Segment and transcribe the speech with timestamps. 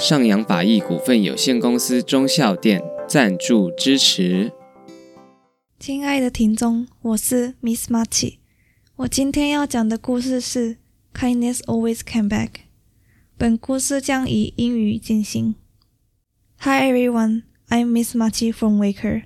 [0.00, 4.50] 尚洋发艺股份有限公司忠孝店赞助支持。
[5.78, 8.38] 亲爱的听众，我是 Miss Machi，
[8.96, 10.76] 我今天要讲的故事是
[11.12, 12.48] 《Kindness Always Come Back》。
[13.36, 15.54] 本故事将以英语进行。
[16.60, 19.24] Hi everyone, I'm Miss Machi from Waker.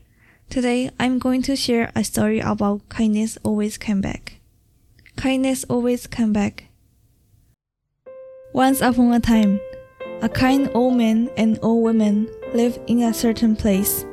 [0.50, 4.40] Today I'm going to share a story about kindness always come back.
[5.14, 6.64] Kindness always come back.
[8.52, 9.60] Once upon a time,
[10.22, 14.04] a kind old man and old woman lived in a certain place.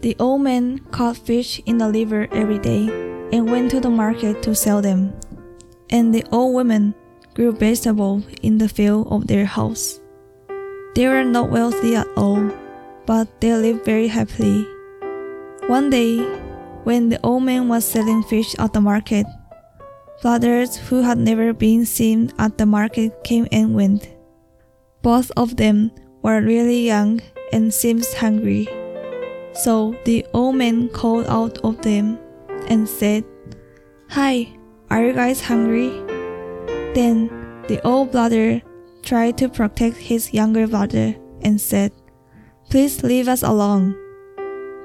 [0.00, 2.88] The old man caught fish in the river every day
[3.32, 5.12] and went to the market to sell them.
[5.90, 6.94] And the old woman
[7.34, 10.00] grew vegetables in the field of their house.
[10.94, 12.50] They were not wealthy at all,
[13.06, 14.66] but they lived very happily.
[15.66, 16.18] One day,
[16.84, 19.26] when the old man was selling fish at the market,
[20.22, 24.15] Brothers who had never been seen at the market came and went.
[25.06, 27.20] Both of them were really young
[27.52, 28.66] and seemed hungry.
[29.54, 32.18] So the old man called out of them
[32.66, 33.22] and said,
[34.10, 34.48] Hi,
[34.90, 35.90] are you guys hungry?
[36.98, 37.30] Then
[37.68, 38.60] the old brother
[39.04, 41.92] tried to protect his younger brother and said,
[42.68, 43.94] Please leave us alone.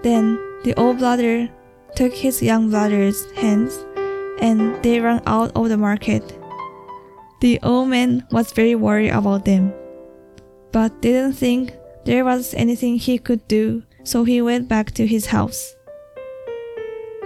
[0.03, 1.49] Then the old brother
[1.95, 3.73] took his young brother's hands
[4.39, 6.37] and they ran out of the market.
[7.39, 9.73] The old man was very worried about them,
[10.71, 11.73] but didn't think
[12.05, 15.75] there was anything he could do, so he went back to his house.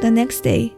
[0.02, 0.76] The next day,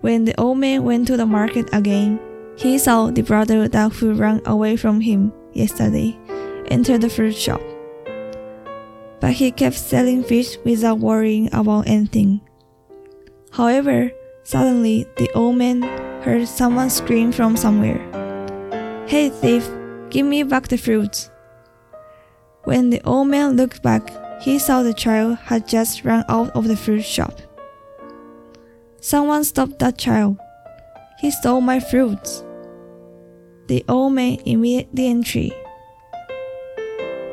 [0.00, 2.18] when the old man went to the market again,
[2.56, 6.18] he saw the brother that who ran away from him yesterday
[6.68, 7.60] enter the fruit shop.
[9.20, 12.40] But he kept selling fish without worrying about anything.
[13.52, 14.12] However,
[14.50, 15.82] Suddenly, the old man
[16.22, 18.00] heard someone scream from somewhere.
[19.06, 19.68] Hey, thief,
[20.08, 21.29] give me back the fruits.
[22.64, 24.10] When the old man looked back,
[24.42, 27.34] he saw the child had just run out of the fruit shop.
[29.00, 30.38] Someone stopped that child.
[31.20, 32.44] He stole my fruits.
[33.66, 35.52] The old man immediately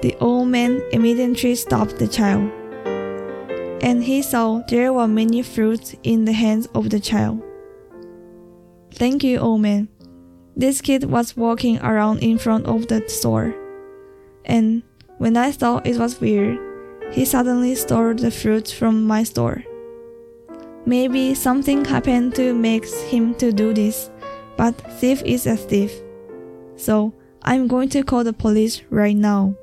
[0.01, 2.51] the old man immediately stopped the child
[3.81, 7.41] and he saw there were many fruits in the hands of the child.
[8.91, 9.89] Thank you, old man.
[10.55, 13.53] This kid was walking around in front of the store,
[14.45, 14.81] and
[15.17, 16.59] when I thought it was weird,
[17.11, 19.63] he suddenly stole the fruits from my store.
[20.85, 24.09] Maybe something happened to make him to do this,
[24.55, 25.91] but thief is a thief.
[26.75, 29.55] So I'm going to call the police right now.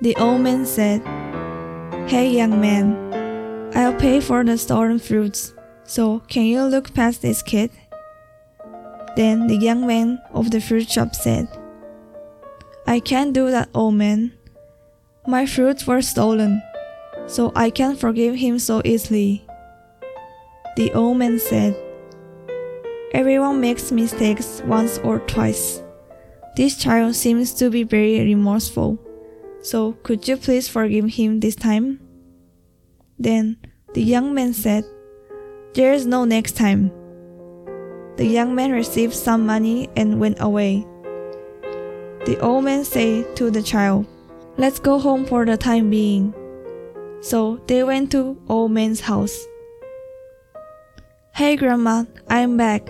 [0.00, 1.02] The old man said,
[2.08, 5.54] Hey, young man, I'll pay for the stolen fruits,
[5.84, 7.70] so can you look past this kid?
[9.16, 11.48] Then the young man of the fruit shop said,
[12.88, 14.32] I can't do that, old man.
[15.26, 16.62] My fruits were stolen,
[17.26, 19.44] so I can't forgive him so easily.
[20.76, 21.76] The old man said,
[23.12, 25.82] Everyone makes mistakes once or twice.
[26.56, 28.98] This child seems to be very remorseful.
[29.62, 31.98] So could you please forgive him this time?
[33.18, 33.56] Then
[33.94, 34.84] the young man said,
[35.74, 36.92] There is no next time.
[38.16, 40.86] The young man received some money and went away.
[42.26, 44.04] The old man said to the child,
[44.58, 46.34] Let's go home for the time being.
[47.20, 49.46] So they went to old man's house.
[51.32, 52.84] Hey grandma, I'm back.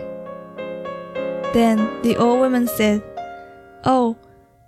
[1.53, 3.03] Then the old woman said,
[3.85, 4.17] Oh,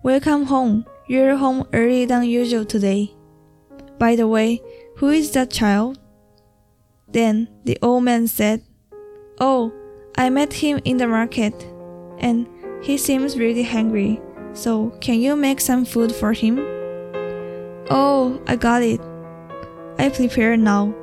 [0.03, 0.85] welcome home.
[1.07, 3.15] You're home earlier than usual today.
[3.99, 4.61] By the way,
[4.97, 5.99] who is that child?
[7.11, 8.63] Then the old man said,
[9.41, 9.73] Oh,
[10.19, 11.55] I met him in the market,
[12.19, 12.47] and
[12.83, 14.21] he seems really hungry,
[14.55, 16.59] so can you make some food for him?
[17.91, 19.01] Oh, I got it.
[19.99, 20.95] I prepare now,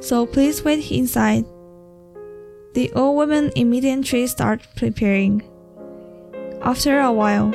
[0.00, 1.44] so please wait inside.
[2.74, 5.42] The old woman immediately started preparing.
[6.62, 7.50] After a while,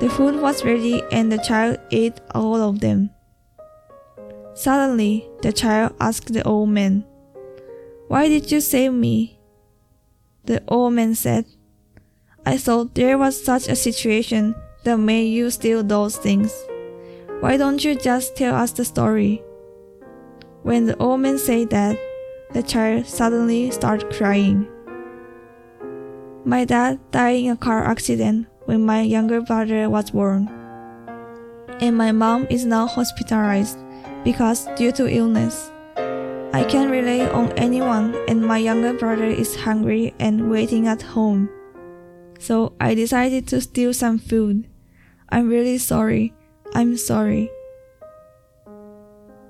[0.00, 3.10] the food was ready and the child ate all of them.
[4.54, 7.04] Suddenly, the child asked the old man,
[8.08, 9.38] Why did you save me?
[10.44, 11.46] The old man said,
[12.44, 14.54] I thought there was such a situation
[14.84, 16.52] that made you steal those things.
[17.40, 19.42] Why don't you just tell us the story?
[20.62, 21.98] When the old man said that,
[22.52, 24.66] the child suddenly started crying.
[26.44, 30.48] My dad died in a car accident when my younger brother was born.
[31.80, 33.78] And my mom is now hospitalized
[34.24, 35.70] because due to illness.
[36.52, 41.50] I can't rely on anyone and my younger brother is hungry and waiting at home.
[42.38, 44.68] So I decided to steal some food.
[45.28, 46.32] I'm really sorry.
[46.74, 47.50] I'm sorry.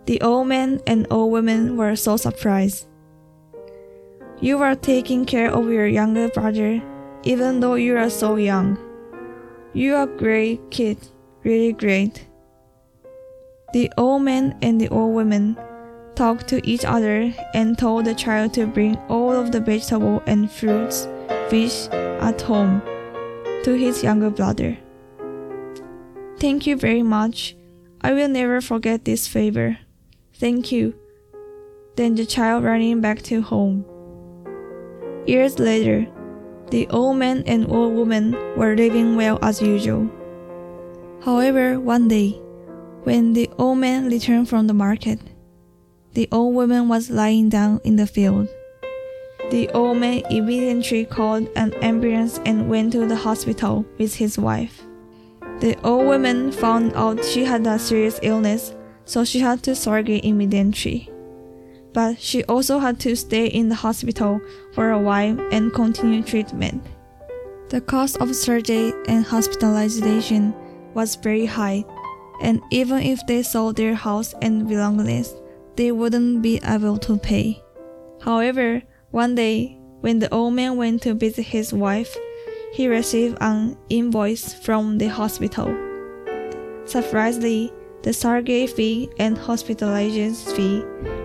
[0.07, 2.87] The old man and old woman were so surprised.
[4.41, 6.83] You are taking care of your younger brother,
[7.25, 8.79] even though you are so young.
[9.75, 10.97] You are great kid,
[11.45, 12.27] really great.
[13.75, 15.59] The old man and the old woman
[16.15, 20.51] talked to each other and told the child to bring all of the vegetable and
[20.51, 21.07] fruits,
[21.51, 21.89] fish
[22.21, 22.83] at home
[23.65, 24.77] to his younger brother.
[26.39, 27.57] Thank you very much.
[28.01, 29.79] I will never forget this favor.
[30.35, 30.95] Thank you.
[31.97, 33.85] Then the child running back to home.
[35.27, 36.07] Years later,
[36.71, 40.09] the old man and old woman were living well as usual.
[41.25, 42.41] However, one day,
[43.03, 45.19] when the old man returned from the market,
[46.15, 48.49] the old woman was lying down in the field.
[49.51, 54.83] The old man immediately called an ambulance and went to the hospital with his wife.
[55.61, 58.75] The old woman found out she had a serious illness,
[59.05, 61.11] so she had to surgery immediately
[61.93, 64.41] but she also had to stay in the hospital
[64.73, 66.81] for a while and continue treatment.
[67.71, 70.55] The cost of surgery and hospitalization
[70.95, 71.85] was very high,
[72.41, 75.35] and even if they sold their house and belongings,
[75.77, 77.63] they wouldn't be able to pay.
[78.21, 82.17] However, one day, when the old man went to visit his wife,
[82.73, 85.75] he received an invoice from the hospital.
[86.85, 87.73] Surprisingly,
[88.03, 90.85] the surgery fee and hospitalization fee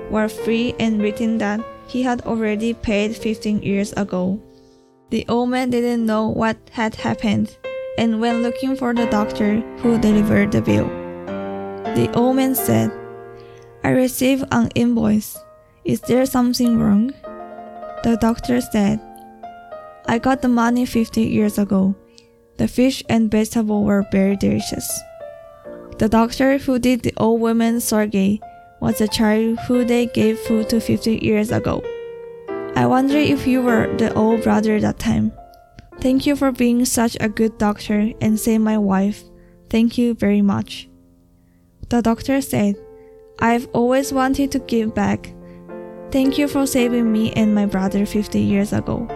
[0.09, 4.41] were free and written that he had already paid 15 years ago.
[5.09, 7.55] The old man didn't know what had happened
[7.97, 10.87] and went looking for the doctor who delivered the bill.
[11.95, 12.91] The old man said,
[13.83, 15.37] I received an invoice.
[15.85, 17.13] Is there something wrong?
[18.03, 18.99] The doctor said,
[20.07, 21.95] I got the money 50 years ago.
[22.57, 24.87] The fish and vegetable were very delicious.
[25.97, 28.41] The doctor who did the old woman's surgery
[28.81, 31.81] was the child who they gave food to 50 years ago.
[32.75, 35.31] I wonder if you were the old brother that time.
[36.01, 39.23] Thank you for being such a good doctor and saving my wife.
[39.69, 40.89] Thank you very much.
[41.87, 42.75] The doctor said,
[43.39, 45.33] I've always wanted to give back.
[46.13, 49.07] Thank you for saving me and my brother 50 years ago.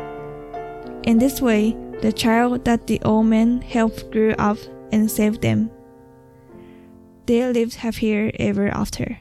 [1.04, 4.58] In this way, the child that the old man helped grew up
[4.92, 5.70] and saved them.
[7.28, 9.20] They lived happier ever after.